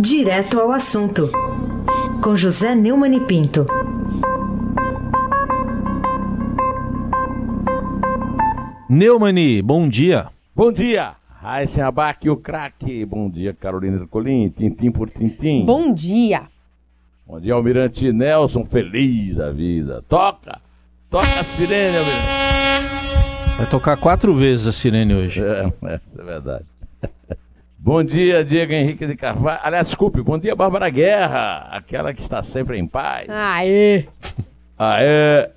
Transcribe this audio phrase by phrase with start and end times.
[0.00, 1.28] Direto ao assunto,
[2.22, 3.66] com José Neumann e Pinto.
[8.88, 10.28] Neumani, bom dia.
[10.54, 13.04] Bom dia, Raíssa Abac, o craque.
[13.04, 15.66] Bom dia, Carolina Ercolim, tintim por tintim.
[15.66, 16.44] Bom dia.
[17.26, 20.04] Bom dia, Almirante Nelson, feliz da vida.
[20.08, 20.60] Toca,
[21.10, 23.56] toca a sirene, Almirante.
[23.56, 25.42] Vai tocar quatro vezes a sirene hoje.
[25.42, 25.66] É,
[26.06, 26.64] isso é verdade.
[27.80, 29.60] Bom dia, Diego Henrique de Carvalho.
[29.62, 33.28] Aliás, desculpe, bom dia, Bárbara Guerra, aquela que está sempre em paz.
[33.30, 34.06] Aê!
[34.76, 35.48] Aê!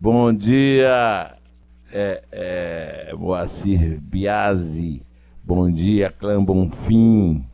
[0.00, 1.32] Bom dia,
[1.92, 5.02] é, é, Moacir Biasi.
[5.44, 7.44] Bom dia, Clã Bonfim.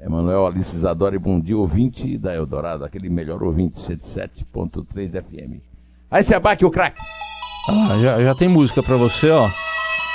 [0.00, 5.60] Emanuel Alice Isadora bom dia, ouvinte da Eldorado, aquele melhor ouvinte, 77.3 FM.
[6.10, 7.00] Aí se abaque o craque.
[7.68, 9.50] Ah, já, já tem música pra você, ó.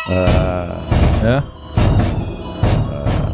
[0.09, 0.81] Ah,
[1.23, 1.58] É?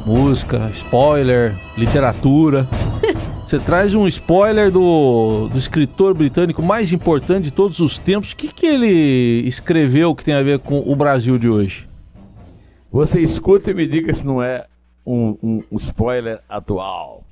[0.06, 2.68] Música, spoiler, literatura.
[3.46, 8.32] Você traz um spoiler do, do escritor britânico mais importante de todos os tempos.
[8.32, 11.88] O que, que ele escreveu que tem a ver com o Brasil de hoje?
[12.92, 14.68] você escuta e me diga se não é
[15.06, 17.24] um, um- um spoiler atual.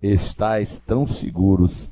[0.00, 1.90] Estais tão seguros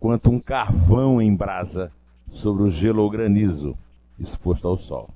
[0.00, 1.92] quanto um carvão em brasa
[2.32, 3.76] sobre o gelo ou granizo
[4.18, 5.08] exposto ao sol.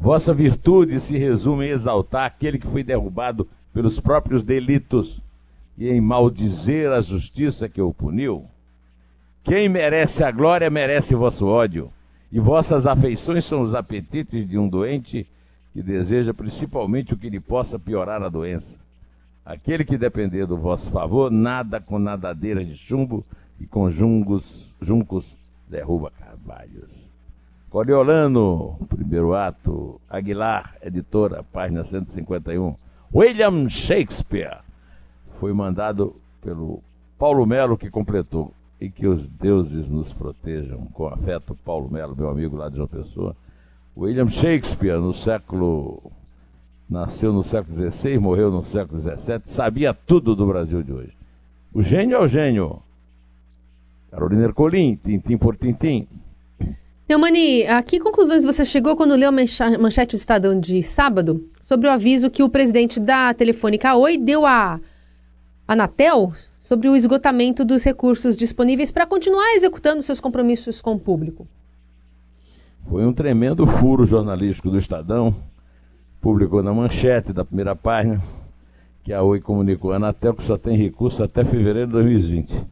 [0.00, 5.20] Vossa virtude se resume em exaltar aquele que foi derrubado pelos próprios delitos
[5.76, 8.46] e em maldizer a justiça que o puniu.
[9.44, 11.92] Quem merece a glória merece vosso ódio,
[12.32, 15.26] e vossas afeições são os apetites de um doente
[15.74, 18.78] que deseja principalmente o que lhe possa piorar a doença.
[19.44, 23.22] Aquele que depender do vosso favor, nada com nadadeira de chumbo
[23.60, 25.36] e com jungos, juncos
[25.68, 26.99] derruba carvalhos.
[27.70, 32.74] Coriolano, primeiro ato, Aguilar, editora, página 151.
[33.14, 34.58] William Shakespeare
[35.34, 36.82] foi mandado pelo
[37.16, 38.52] Paulo Melo que completou.
[38.80, 40.86] E que os deuses nos protejam.
[40.92, 43.36] Com afeto, Paulo Melo, meu amigo lá de João Pessoa.
[43.96, 46.02] William Shakespeare, no século.
[46.88, 51.12] Nasceu no século XVI, morreu no século XVII, sabia tudo do Brasil de hoje.
[51.72, 52.82] O gênio é o gênio.
[54.10, 56.08] Carolina Ercolim, tintim por tintim.
[57.10, 61.88] Neumani, a que conclusões você chegou quando leu a manchete do Estadão de sábado sobre
[61.88, 64.78] o aviso que o presidente da Telefônica Oi deu à
[65.66, 71.48] Anatel sobre o esgotamento dos recursos disponíveis para continuar executando seus compromissos com o público?
[72.88, 75.34] Foi um tremendo furo jornalístico do Estadão.
[76.20, 78.22] Publicou na manchete da primeira página
[79.02, 82.64] que a Oi comunicou à Anatel que só tem recurso até fevereiro de 2020.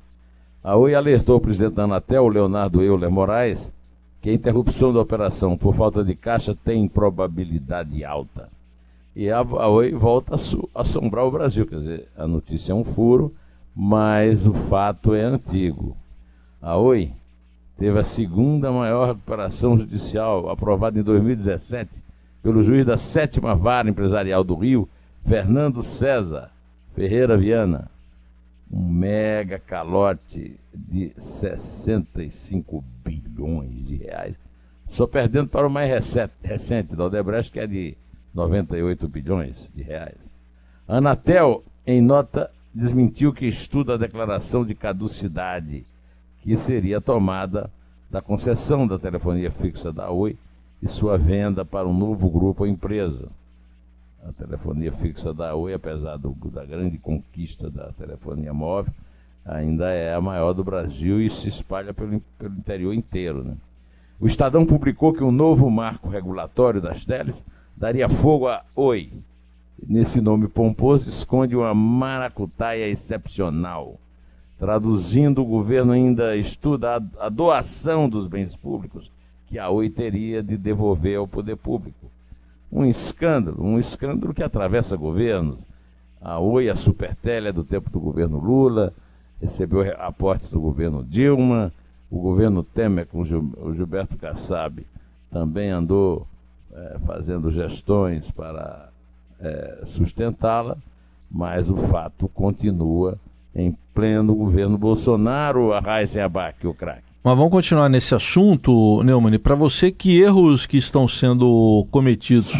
[0.62, 3.76] A Oi alertou o presidente da Anatel, Leonardo Euler Moraes,
[4.20, 8.48] que a interrupção da operação por falta de caixa tem probabilidade alta.
[9.14, 11.66] E a, a Oi volta a assombrar o Brasil.
[11.66, 13.34] Quer dizer, a notícia é um furo,
[13.74, 15.96] mas o fato é antigo.
[16.60, 17.12] A Oi
[17.76, 22.02] teve a segunda maior recuperação judicial aprovada em 2017
[22.42, 24.88] pelo juiz da sétima vara empresarial do Rio,
[25.24, 26.50] Fernando César
[26.98, 27.88] Ferreira Viana.
[28.70, 34.36] Um mega calote de 65 bilhões de reais,
[34.86, 35.90] só perdendo para o mais
[36.42, 37.96] recente, da Odebrecht, que é de
[38.34, 40.16] 98 bilhões de reais.
[40.86, 45.84] Anatel, em nota, desmentiu que estuda a declaração de caducidade
[46.42, 47.70] que seria tomada
[48.10, 50.36] da concessão da telefonia fixa da Oi
[50.82, 53.28] e sua venda para um novo grupo ou empresa.
[54.26, 58.92] A telefonia fixa da Oi, apesar do- da grande conquista da telefonia móvel,
[59.44, 63.44] ainda é a maior do Brasil e se espalha pelo, pelo interior inteiro.
[63.44, 63.56] né?
[64.20, 67.44] O Estadão publicou que um novo marco regulatório das teles
[67.76, 69.12] daria fogo a Oi.
[69.86, 73.98] Nesse nome pomposo esconde uma maracutaia excepcional.
[74.58, 79.12] Traduzindo, o governo ainda estuda a doação dos bens públicos
[79.46, 82.10] que a Oi teria de devolver ao poder público.
[82.70, 85.58] Um escândalo, um escândalo que atravessa governos.
[86.20, 88.92] A Oi, a Supertele é do tempo do governo Lula,
[89.40, 91.72] recebeu re- aportes do governo Dilma,
[92.10, 94.84] o governo Temer com o Gil- o Gilberto Kassab
[95.30, 96.26] também andou
[96.72, 98.88] eh, fazendo gestões para
[99.40, 100.76] eh, sustentá-la,
[101.30, 103.16] mas o fato continua
[103.54, 107.07] em pleno governo Bolsonaro, a Raíssa Abac, o craque.
[107.28, 109.38] Mas vamos continuar nesse assunto, Neumann.
[109.38, 112.50] Para você, que erros que estão sendo cometidos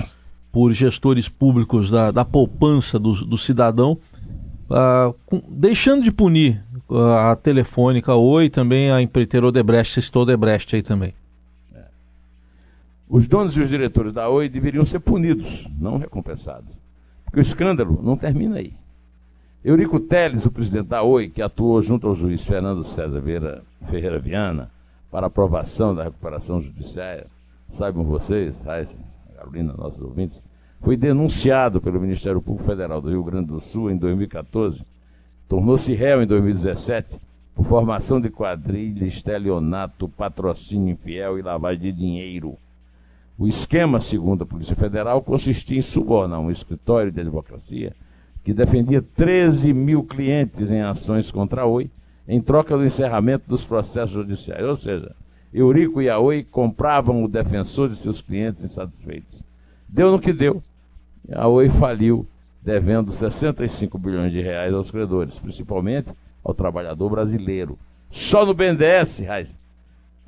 [0.52, 3.96] por gestores públicos da, da poupança do, do cidadão,
[4.68, 10.24] ah, com- deixando de punir ah, a Telefônica Oi também a empreiteira Odebrecht, você citou
[10.24, 11.14] Odebrecht aí também.
[13.08, 16.76] Os donos e os diretores da Oi deveriam ser punidos, não recompensados.
[17.24, 18.74] Porque o escândalo não termina aí.
[19.64, 24.18] Eurico Teles, o presidente da OI, que atuou junto ao juiz Fernando César Vieira, Ferreira
[24.20, 24.70] Viana
[25.10, 27.26] para aprovação da recuperação judiciária,
[27.72, 28.94] saibam vocês, Raíssa,
[29.34, 30.40] Carolina, nossos ouvintes,
[30.80, 34.84] foi denunciado pelo Ministério Público Federal do Rio Grande do Sul em 2014,
[35.48, 37.18] tornou-se réu em 2017
[37.52, 42.56] por formação de quadrilha, estelionato, patrocínio infiel e lavagem de dinheiro.
[43.36, 47.92] O esquema, segundo a Polícia Federal, consistia em subornar um escritório de advocacia
[48.44, 51.90] que defendia 13 mil clientes em ações contra a Oi,
[52.26, 54.64] em troca do encerramento dos processos judiciais.
[54.64, 55.14] Ou seja,
[55.52, 59.42] Eurico e a Oi compravam o defensor de seus clientes insatisfeitos.
[59.88, 60.62] Deu no que deu.
[61.32, 62.26] A Oi faliu,
[62.62, 66.12] devendo 65 bilhões de reais aos credores, principalmente
[66.44, 67.78] ao trabalhador brasileiro.
[68.10, 69.56] Só no BNDES, Raiz,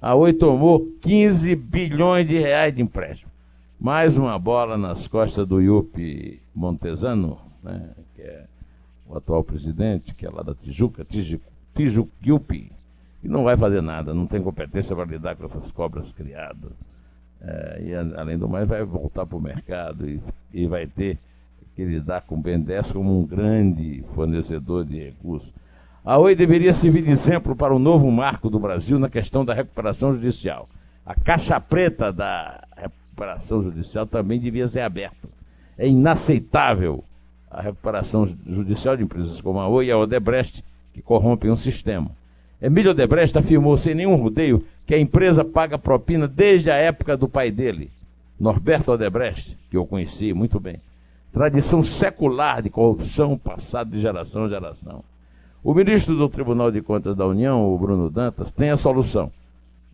[0.00, 3.30] a Oi tomou 15 bilhões de reais de empréstimo.
[3.78, 8.44] Mais uma bola nas costas do Yupi Montesano, né, que é
[9.06, 11.06] o atual presidente, que é lá da Tijuca,
[11.74, 12.70] Tijuquiupi,
[13.22, 16.72] e não vai fazer nada, não tem competência para lidar com essas cobras criadas.
[17.42, 20.20] É, e além do mais, vai voltar para o mercado e,
[20.52, 21.18] e vai ter
[21.74, 25.52] que lidar com o BNDES como um grande fornecedor de recursos.
[26.04, 29.52] A OI deveria servir de exemplo para o novo marco do Brasil na questão da
[29.52, 30.68] recuperação judicial.
[31.04, 35.28] A caixa preta da recuperação judicial também devia ser aberta.
[35.76, 37.04] É inaceitável
[37.50, 40.64] a recuperação judicial de empresas como a Oi e a Odebrecht,
[40.94, 42.10] que corrompem o sistema.
[42.62, 47.28] Emílio Odebrecht afirmou sem nenhum rodeio que a empresa paga propina desde a época do
[47.28, 47.90] pai dele,
[48.38, 50.76] Norberto Odebrecht, que eu conheci muito bem.
[51.32, 55.02] Tradição secular de corrupção passada de geração em geração.
[55.62, 59.30] O ministro do Tribunal de Contas da União, o Bruno Dantas, tem a solução.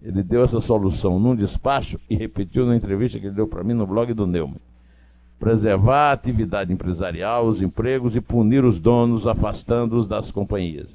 [0.02, 3.74] Ele deu essa solução num despacho e repetiu na entrevista que ele deu para mim
[3.74, 4.60] no blog do Neumann.
[5.38, 10.88] Preservar a atividade empresarial, os empregos e punir os donos, afastando-os das companhias.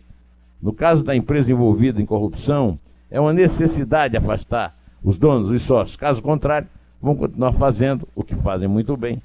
[0.61, 2.77] No caso da empresa envolvida em corrupção,
[3.09, 5.95] é uma necessidade afastar os donos, os sócios.
[5.95, 6.67] Caso contrário,
[7.01, 9.21] vão continuar fazendo o que fazem muito bem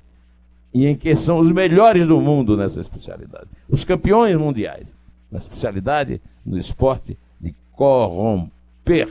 [0.72, 3.46] e em que são os melhores do mundo nessa especialidade.
[3.68, 4.86] Os campeões mundiais
[5.30, 9.08] na especialidade, no esporte de corromper.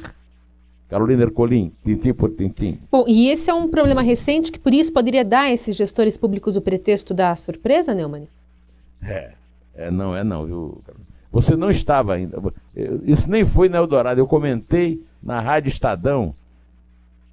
[0.90, 2.80] Carolina Ercolim, tintim por tintim.
[2.92, 6.16] Bom, e esse é um problema recente que por isso poderia dar a esses gestores
[6.18, 8.28] públicos o pretexto da surpresa, Neumann?
[9.02, 9.32] É,
[9.74, 10.82] é não é não, viu,
[11.32, 12.38] Você não estava ainda.
[13.04, 14.20] Isso nem foi na Eldorado.
[14.20, 16.36] Eu comentei na Rádio Estadão,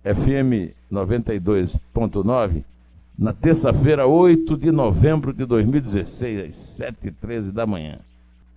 [0.03, 2.65] FM 92.9,
[3.19, 7.99] na terça-feira, 8 de novembro de 2016, às 7h13 da manhã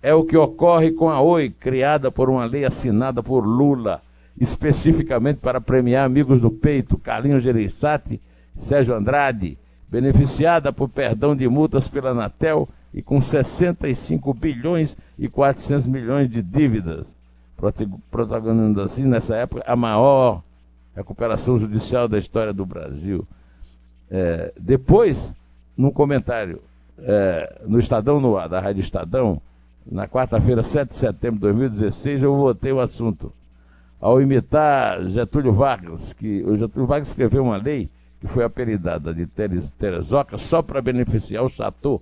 [0.06, 4.00] é o que ocorre com a Oi, criada por uma lei assinada por Lula,
[4.38, 8.20] especificamente para premiar amigos do peito, Carlinhos Gereissati,
[8.56, 15.86] Sérgio Andrade, beneficiada por perdão de multas pela Anatel e com 65 bilhões e 400
[15.86, 17.06] milhões de dívidas,
[18.10, 20.42] protagonizando assim nessa época a maior
[20.94, 23.26] recuperação judicial da história do Brasil.
[24.10, 25.34] É, depois,
[25.76, 26.60] num comentário
[26.98, 29.40] é, no Estadão no ar, da Rádio Estadão,
[29.90, 33.32] na quarta-feira, 7 de setembro de 2016, eu votei o assunto.
[34.06, 39.26] Ao imitar Getúlio Vargas, que o Getúlio Vargas escreveu uma lei que foi apelidada de
[39.26, 42.00] Terezoca só para beneficiar o Chateau,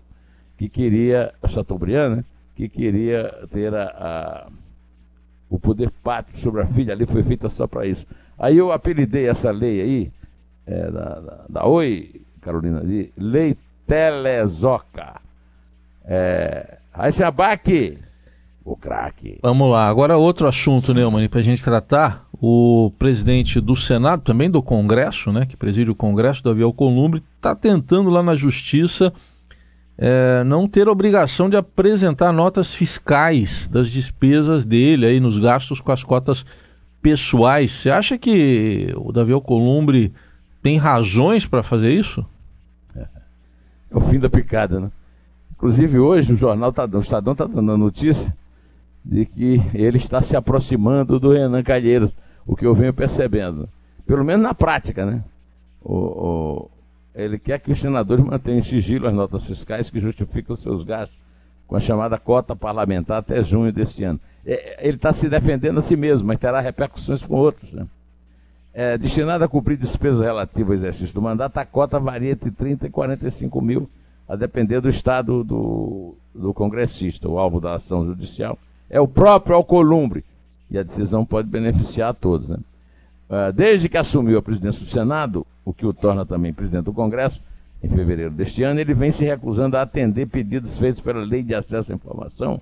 [0.59, 2.25] que queria, Chateaubriand, né,
[2.55, 4.49] que queria ter a, a,
[5.49, 8.07] o poder pátrio sobre a filha, ali foi feita só para isso.
[8.38, 10.12] Aí eu apelidei essa lei aí,
[10.67, 15.23] é, da, da, da Oi, Carolina, de Lei Telezoca.
[16.05, 17.99] É, Raíssa Abac,
[18.64, 19.38] o craque.
[19.42, 22.25] Vamos lá, agora outro assunto, Neumann, para a gente tratar.
[22.47, 27.54] O presidente do Senado, também do Congresso, né, que preside o Congresso, Davi Alcolumbre, está
[27.54, 29.12] tentando lá na Justiça
[29.97, 35.92] é, não ter obrigação de apresentar notas fiscais das despesas dele aí nos gastos com
[35.92, 36.44] as cotas
[37.00, 37.71] pessoais.
[37.71, 40.12] Você acha que o Davi Alcolumbre
[40.62, 42.26] tem razões para fazer isso?
[42.94, 43.06] É.
[43.90, 44.90] é o fim da picada, né?
[45.52, 48.35] Inclusive hoje o jornal tá, o Estadão está dando a notícia
[49.04, 52.11] de que ele está se aproximando do Renan Calheiros,
[52.46, 53.68] o que eu venho percebendo.
[54.06, 55.23] Pelo menos na prática, né?
[55.82, 56.70] O, o,
[57.14, 60.82] ele quer que os senadores mantenham em sigilo as notas fiscais que justificam os seus
[60.82, 61.18] gastos
[61.66, 64.20] com a chamada cota parlamentar até junho deste ano.
[64.46, 67.73] É, ele está se defendendo a si mesmo, mas terá repercussões com outros.
[67.73, 67.87] Né?
[68.73, 72.87] É, destinada a cobrir despesas relativas ao exercício do mandato, a cota varia entre 30
[72.87, 73.88] e 45 mil
[74.28, 77.28] a depender do estado do, do congressista.
[77.28, 78.58] O alvo da ação judicial
[78.88, 80.25] é o próprio Alcolumbre,
[80.71, 82.49] e a decisão pode beneficiar a todos.
[82.49, 82.59] Né?
[83.29, 86.93] Ah, desde que assumiu a presidência do Senado, o que o torna também presidente do
[86.93, 87.43] Congresso,
[87.83, 91.55] em fevereiro deste ano, ele vem se recusando a atender pedidos feitos pela Lei de
[91.55, 92.61] Acesso à Informação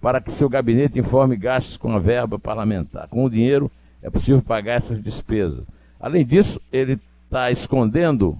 [0.00, 3.06] para que seu gabinete informe gastos com a verba parlamentar.
[3.08, 3.70] Com o dinheiro
[4.02, 5.64] é possível pagar essas despesas.
[6.00, 8.36] Além disso, ele está escondendo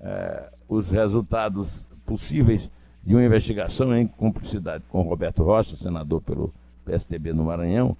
[0.00, 2.70] é, os resultados possíveis
[3.04, 6.52] de uma investigação em cumplicidade com Roberto Rocha, senador pelo
[6.84, 7.96] PSDB no Maranhão,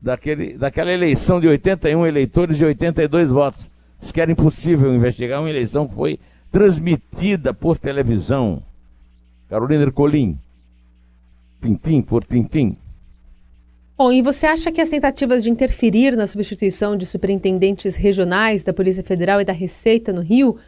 [0.00, 3.70] daquele, daquela eleição de 81 eleitores e 82 votos.
[3.98, 6.18] Diz que era impossível investigar uma eleição que foi
[6.50, 8.62] transmitida por televisão.
[9.48, 10.38] Carolina Ercolim,
[11.60, 12.76] tintim por tintim.
[13.96, 18.72] Bom, e você acha que as tentativas de interferir na substituição de superintendentes regionais da
[18.72, 20.58] Polícia Federal e da Receita no Rio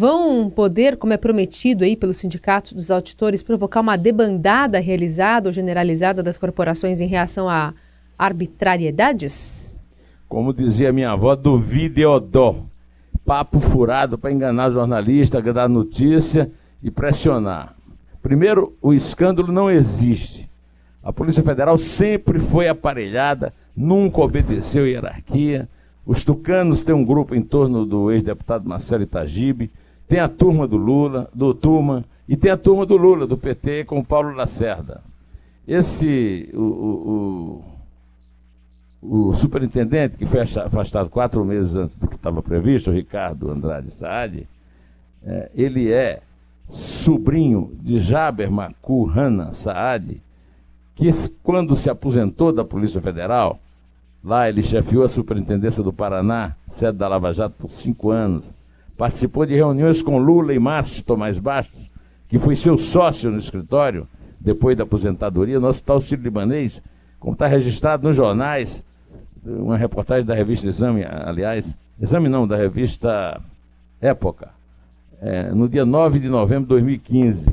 [0.00, 5.52] vão poder, como é prometido aí pelo Sindicato dos Auditores, provocar uma debandada realizada ou
[5.52, 7.74] generalizada das corporações em reação a
[8.18, 9.74] arbitrariedades?
[10.26, 12.64] Como dizia minha avó, do videodó.
[13.26, 16.50] Papo furado para enganar jornalista, dar notícia
[16.82, 17.76] e pressionar.
[18.22, 20.48] Primeiro, o escândalo não existe.
[21.02, 25.68] A Polícia Federal sempre foi aparelhada, nunca obedeceu hierarquia.
[26.06, 29.70] Os tucanos têm um grupo em torno do ex-deputado Marcelo Itagibe,
[30.10, 33.84] tem a turma do Lula, do Turma, e tem a turma do Lula, do PT,
[33.84, 35.02] com o Paulo Lacerda.
[35.68, 37.62] Esse, o,
[39.00, 43.52] o, o superintendente, que foi afastado quatro meses antes do que estava previsto, o Ricardo
[43.52, 44.48] Andrade Saad,
[45.24, 46.22] é, ele é
[46.68, 50.20] sobrinho de Jaber Macu Hanna Saad,
[50.96, 51.08] que
[51.44, 53.60] quando se aposentou da Polícia Federal,
[54.24, 58.44] lá ele chefiou a Superintendência do Paraná, sede da Lava Jato, por cinco anos.
[59.00, 61.90] Participou de reuniões com Lula e Márcio Tomás Bastos,
[62.28, 64.06] que foi seu sócio no escritório,
[64.38, 66.82] depois da aposentadoria, no Hospital Sírio-Libanês,
[67.18, 68.84] como está registrado nos jornais,
[69.42, 73.40] uma reportagem da revista Exame, aliás, Exame não, da revista
[74.02, 74.50] Época,
[75.22, 77.50] é, no dia 9 de novembro de 2015.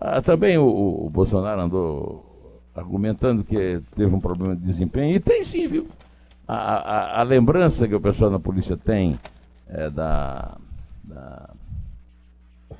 [0.00, 5.44] Ah, também o, o, Bolsonaro andou argumentando que teve um problema de desempenho, e tem
[5.44, 5.86] sim, viu?
[6.48, 9.16] A, a, a lembrança que o pessoal da polícia tem
[9.68, 10.56] é, da,
[11.02, 11.50] da,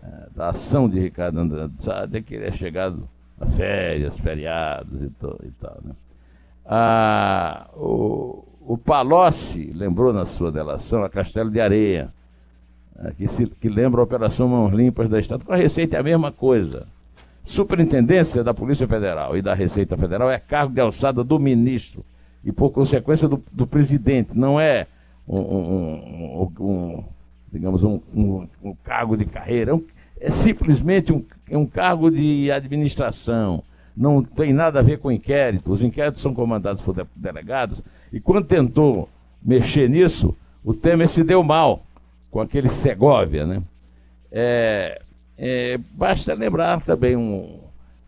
[0.03, 3.09] é, da, ação de Ricardo Andrade Sade é que ele é chegado
[3.41, 5.79] a férias, feriados e, to, e tal.
[5.85, 5.93] Né?
[6.67, 12.13] Ah, o, o Palocci lembrou na sua delação a Castelo de Areia,
[12.97, 15.45] né, que, se, que lembra a Operação Mãos Limpas da Estado.
[15.45, 16.87] Com a Receita é a mesma coisa.
[17.45, 22.03] Superintendência da Polícia Federal e da Receita Federal é cargo de alçada do ministro
[22.43, 24.37] e, por consequência, do, do presidente.
[24.37, 24.87] Não é
[25.27, 27.05] um, um, um, um
[27.53, 28.47] digamos, um,
[28.83, 29.73] cargo de carreira.
[30.21, 33.63] É, é simplesmente um, é um cargo de administração.
[33.97, 35.73] Não tem nada a ver com inquérito.
[35.73, 37.83] Os inquéritos são comandados por delegados.
[38.13, 39.09] E quando tentou
[39.43, 41.83] mexer nisso, o Temer se deu mal
[42.31, 43.63] com aquele Segovia, né?
[44.33, 45.01] É,
[45.39, 47.61] é, basta lembrar também um,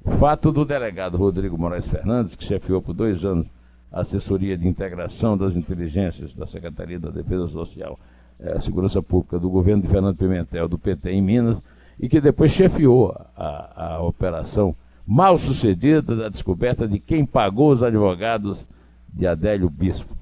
[0.04, 3.49] o fato do delegado Rodrigo Moraes Fernandes, que chefiou por dois anos
[3.92, 7.98] a assessoria de integração das inteligências da Secretaria da Defesa Social
[8.38, 11.62] é, Segurança Pública do governo de Fernando Pimentel, do PT em Minas,
[11.98, 14.74] e que depois chefiou a, a operação
[15.06, 18.66] mal sucedida da descoberta de quem pagou os advogados
[19.08, 20.14] de Adélio Bispo.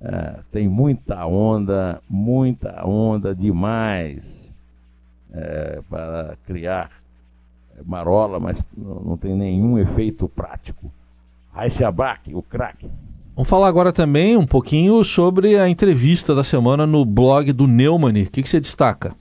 [0.00, 4.56] É, tem muita onda, muita onda demais
[5.32, 6.90] é, para criar
[7.84, 10.90] marola, mas não tem nenhum efeito prático.
[11.54, 12.90] Aí se abaque, o craque.
[13.34, 18.22] Vamos falar agora também um pouquinho sobre a entrevista da semana no blog do Neumann.
[18.22, 19.14] O que, que você destaca?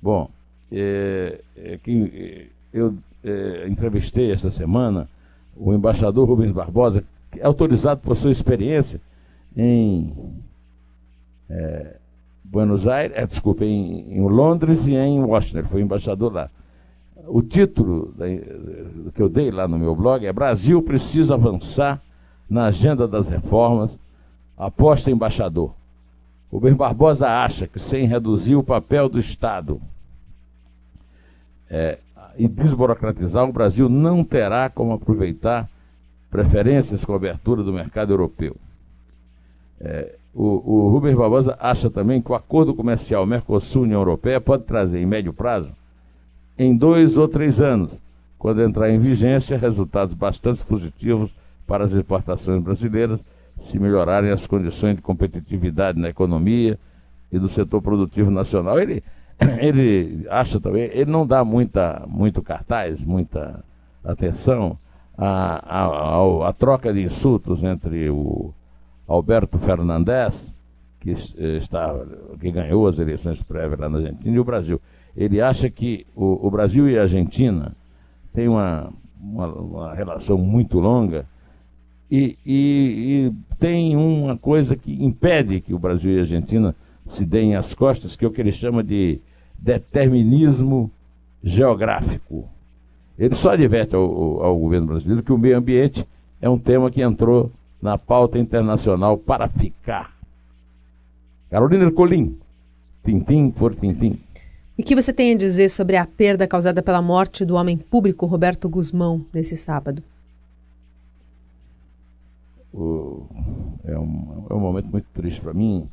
[0.00, 0.30] Bom,
[0.70, 5.08] é, é que é, eu é, entrevistei esta semana
[5.56, 9.00] o embaixador Rubens Barbosa, que é autorizado por sua experiência
[9.56, 10.14] em
[11.50, 11.96] é,
[12.44, 16.50] Buenos Aires, é, desculpa, em, em, Londres e em Washington, ele foi embaixador lá.
[17.26, 18.14] O título
[19.14, 22.00] que eu dei lá no meu blog é Brasil precisa avançar
[22.48, 23.98] na agenda das reformas,
[24.56, 25.72] aposta embaixador.
[26.52, 29.80] Ben Barbosa acha que sem reduzir o papel do Estado
[31.68, 31.98] é,
[32.38, 35.68] e desburocratizar, o Brasil não terá como aproveitar
[36.30, 38.56] preferências com abertura do mercado europeu.
[39.80, 45.00] É, o, o Rubens Barbosa acha também que o acordo comercial Mercosul-União Europeia pode trazer,
[45.00, 45.72] em médio prazo,
[46.58, 48.00] em dois ou três anos,
[48.38, 51.34] quando entrar em vigência, resultados bastante positivos
[51.66, 53.24] para as exportações brasileiras,
[53.56, 56.78] se melhorarem as condições de competitividade na economia
[57.30, 58.78] e do setor produtivo nacional.
[58.78, 59.02] Ele,
[59.60, 63.64] ele acha também, ele não dá muita, muito cartaz, muita
[64.04, 64.78] atenção
[65.16, 68.52] à, à, à, troca de insultos entre o
[69.06, 70.54] Alberto Fernandes
[71.00, 71.10] que,
[71.56, 71.94] está,
[72.40, 74.80] que ganhou as eleições prévias lá na Argentina, e o Brasil.
[75.18, 77.74] Ele acha que o, o Brasil e a Argentina
[78.32, 81.26] têm uma, uma, uma relação muito longa
[82.08, 87.24] e, e, e, tem uma coisa que impede que o Brasil e a Argentina se
[87.26, 89.20] deem as costas, que é o que ele chama de
[89.58, 90.88] determinismo
[91.42, 92.48] geográfico.
[93.18, 94.04] Ele só adverte ao,
[94.40, 96.06] ao governo brasileiro que o meio ambiente
[96.40, 97.50] é um tema que entrou
[97.82, 100.16] na pauta internacional para ficar.
[101.50, 102.38] Carolina Ercolim,
[103.04, 104.20] tintim por tintim.
[104.78, 107.76] E o que você tem a dizer sobre a perda causada pela morte do homem
[107.76, 110.00] público Roberto Guzmão nesse sábado?
[112.72, 113.26] O,
[113.84, 115.88] é, um, é um momento muito triste para mim.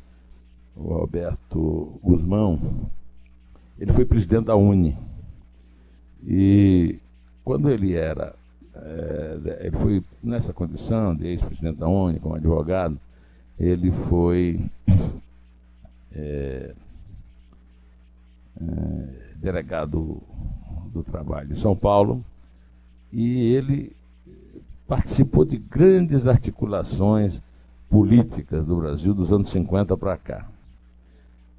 [0.76, 2.60] O Roberto Guzmão,
[3.76, 4.96] ele foi presidente da Uni.
[6.24, 7.00] E
[7.42, 8.36] quando ele era,
[8.72, 13.00] é, ele foi nessa condição de ex-presidente da Uni, como advogado,
[13.58, 14.60] ele foi
[16.12, 16.72] é,
[19.36, 20.22] delegado
[20.92, 22.24] do trabalho em São Paulo
[23.12, 23.94] e ele
[24.86, 27.42] participou de grandes articulações
[27.88, 30.48] políticas do Brasil dos anos 50 para cá.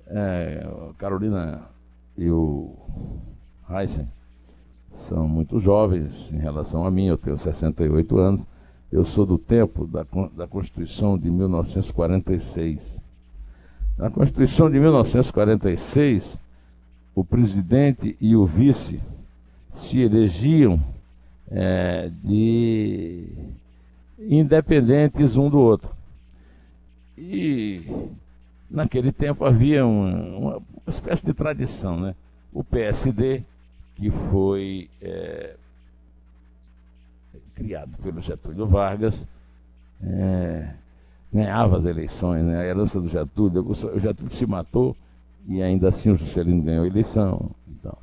[0.08, 1.62] É, Carolina
[2.18, 2.74] e o
[3.70, 4.08] Heisen
[4.94, 8.46] são muito jovens em relação a mim, eu tenho 68 anos,
[8.92, 13.02] eu sou do tempo da, da Constituição de 1946.
[13.98, 16.40] Na Constituição de 1946,
[17.18, 19.02] o presidente e o vice
[19.74, 20.80] se elegiam
[21.50, 23.28] é, de
[24.20, 25.90] independentes um do outro.
[27.18, 27.82] E
[28.70, 32.14] naquele tempo havia uma, uma espécie de tradição, né?
[32.54, 33.42] O PSD,
[33.96, 35.56] que foi é,
[37.56, 39.28] criado pelo Getúlio Vargas,
[40.04, 40.70] é,
[41.34, 42.60] ganhava as eleições, né?
[42.60, 44.96] a herança do Getúlio, o Getúlio se matou
[45.48, 47.52] e ainda assim o Juscelino ganhou a eleição.
[47.70, 47.98] Então.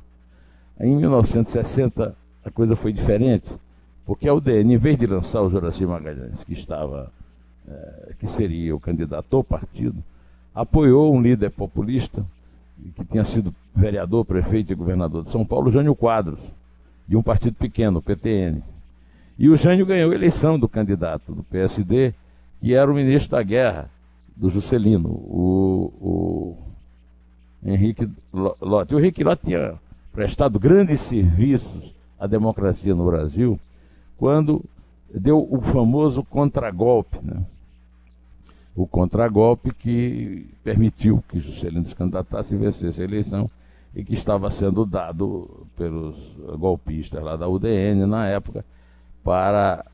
[0.79, 3.51] Em 1960 a coisa foi diferente,
[4.05, 7.11] porque a UDN, em vez de lançar o Juraci Magalhães, que estava,
[7.67, 10.03] é, que seria o candidato ao partido,
[10.53, 12.25] apoiou um líder populista
[12.95, 16.39] que tinha sido vereador, prefeito e governador de São Paulo, Jânio Quadros,
[17.07, 18.61] de um partido pequeno, o PTN.
[19.37, 22.13] E o Jânio ganhou a eleição do candidato do PSD,
[22.61, 23.89] que era o ministro da Guerra,
[24.35, 26.57] do Juscelino, o, o
[27.65, 28.07] Henrique
[28.61, 28.93] Lotte.
[28.93, 29.73] O Henrique Lotte tinha
[30.13, 33.59] prestado grandes serviços à democracia no Brasil
[34.17, 34.63] quando
[35.13, 37.43] deu o famoso contragolpe, né?
[38.75, 43.49] o contragolpe que permitiu que Juscelino se candidatasse e vencesse a eleição
[43.95, 48.63] e que estava sendo dado pelos golpistas lá da UDN na época
[49.23, 49.85] para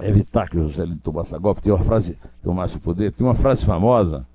[0.00, 1.62] evitar que Juscelino tomasse golpe.
[1.62, 4.26] Tem uma frase, tomasse o poder, tem uma frase famosa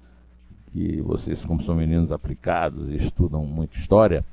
[0.71, 4.23] que vocês, como são meninos aplicados e estudam muito história,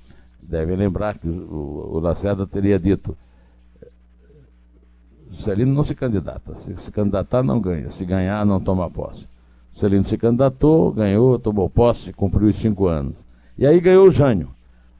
[0.42, 3.16] devem lembrar que o, o Lacerda teria dito
[5.30, 6.54] Juscelino não se candidata.
[6.54, 7.90] Se se candidatar, não ganha.
[7.90, 9.28] Se ganhar, não toma posse.
[9.72, 13.14] Juscelino se candidatou, ganhou, tomou posse, cumpriu os cinco anos.
[13.58, 14.50] E aí ganhou o Jânio.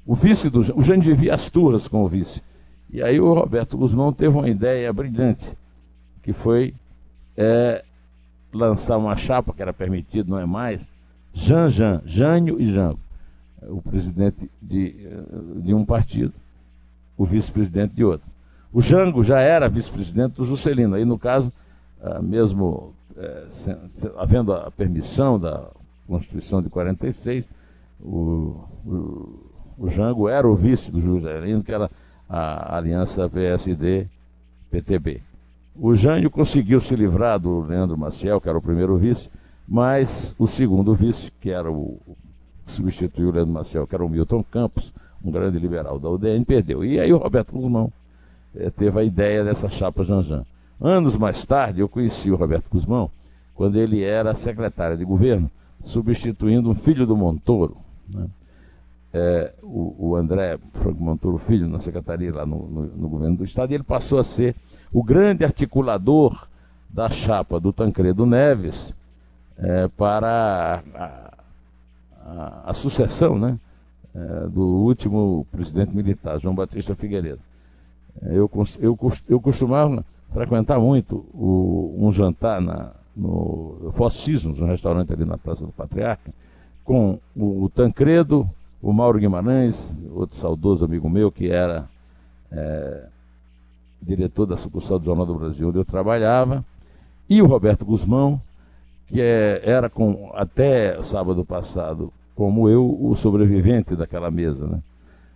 [0.05, 2.43] O vice do O Jânio vivia as turras com o vice.
[2.91, 5.57] E aí o Roberto Guzmão teve uma ideia brilhante
[6.23, 6.75] que foi
[7.37, 7.85] é,
[8.53, 10.87] lançar uma chapa, que era permitido, não é mais,
[11.37, 12.99] Jan Jan, Jânio e Jango,
[13.69, 14.95] o presidente de,
[15.57, 16.33] de um partido,
[17.17, 18.27] o vice-presidente de outro.
[18.73, 21.53] O Jango já era vice-presidente do Juscelino, aí no caso,
[22.03, 23.45] ah, mesmo é,
[24.17, 25.69] havendo a permissão da
[26.07, 27.47] Constituição de 46,
[28.01, 31.91] o, o, o Jango era o vice do Juscelino, que era
[32.29, 35.21] a aliança PSD-PTB.
[35.79, 39.31] O Jânio conseguiu se livrar do Leandro Maciel, que era o primeiro vice,
[39.69, 42.01] mas o segundo vice, que era o
[42.67, 44.93] substituiu o Leandro Maciel, que era o Milton Campos,
[45.25, 46.85] um grande liberal da UDN, perdeu.
[46.85, 47.93] E aí o Roberto Guzmão
[48.55, 50.45] eh, teve a ideia dessa chapa Janjan.
[50.81, 53.11] Anos mais tarde, eu conheci o Roberto Guzmão
[53.55, 55.51] quando ele era secretário de governo,
[55.81, 57.77] substituindo um filho do Montoro.
[58.13, 58.27] Né?
[59.15, 63.45] É, o, o, André Franco Montoro Filho, na secretaria lá no, no, no governo do
[63.45, 64.55] Estado, e ele passou a ser
[64.93, 66.47] o grande articulador
[66.91, 68.95] da chapa do Tancredo Neves
[69.59, 71.33] é, para a,
[72.25, 73.59] a, a, sucessão né,
[74.15, 77.41] é, do último presidente militar, João Batista Figueiredo.
[78.23, 85.13] É, eu, eu, eu costumava frequentar muito o, um jantar na, no Seasons, um restaurante
[85.13, 86.33] ali na Praça do Patriarca,
[86.85, 88.49] com o, o Tancredo,
[88.83, 91.89] o Mauro Guimarães, outro saudoso amigo meu que era
[92.53, 93.07] é,
[94.01, 96.65] diretor da sucursal do Jornal do Brasil, onde eu trabalhava,
[97.29, 98.41] e o Roberto Guzmão,
[99.07, 104.67] que é, era com, até sábado passado, como eu, o sobrevivente daquela mesa.
[104.67, 104.81] Né?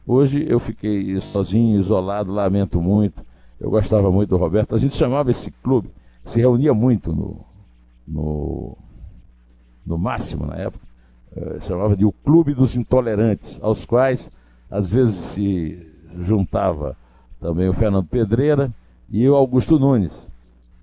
[0.07, 3.25] Hoje eu fiquei sozinho, isolado, lamento muito.
[3.61, 4.75] Eu gostava muito do Roberto.
[4.75, 5.91] A gente chamava esse clube,
[6.25, 7.45] se reunia muito no,
[8.07, 8.77] no,
[9.87, 10.85] no máximo na época,
[11.37, 14.31] eh, chamava de o Clube dos Intolerantes, aos quais
[14.71, 15.87] às vezes se
[16.19, 16.97] juntava
[17.41, 18.73] também o Fernando Pedreira
[19.11, 20.30] e o Augusto Nunes,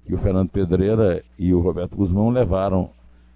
[0.07, 2.89] que o Fernando Pedreira e o Roberto Guzmão levaram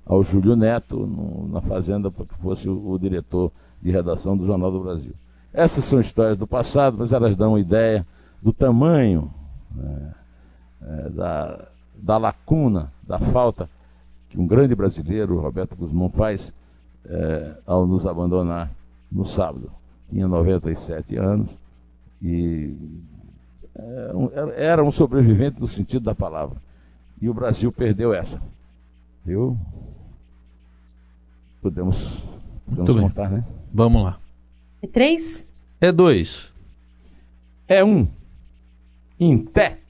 [0.06, 4.46] ao Júlio Neto no, na Fazenda para que fosse o, o, diretor de redação do
[4.46, 5.14] Jornal do Brasil.
[5.54, 8.08] Essas são histórias do passado, mas elas dão uma ideia
[8.42, 9.30] do tamanho
[9.76, 10.14] né,
[10.82, 13.70] é, da, da lacuna, da falta
[14.30, 16.54] que um grande brasileiro, Roberto Guzmão, faz
[17.06, 18.72] é, ao nos abandonar
[19.12, 19.70] no sábado.
[20.10, 21.58] Tinha 97 anos
[22.22, 22.74] e
[24.56, 26.58] era um sobrevivente no sentido da palavra.
[27.22, 28.42] E o Brasil perdeu essa.
[29.24, 29.58] Viu?
[31.62, 32.24] Podemos,
[32.68, 33.44] podemos contar, né?
[33.72, 34.20] Vamos lá.
[34.82, 35.48] É três?
[35.80, 36.52] É dois.
[37.68, 38.08] É um.
[39.20, 39.81] Em pé.